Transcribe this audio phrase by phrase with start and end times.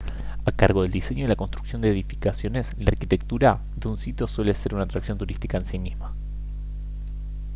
[0.45, 4.55] a cargo del diseño y la construcción de edificaciones la arquitectura de un sitio suele
[4.55, 6.11] ser una atracción turística en sí misma